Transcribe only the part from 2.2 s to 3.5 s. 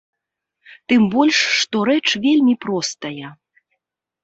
вельмі простая.